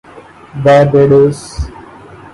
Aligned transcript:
Barbados 0.63 1.39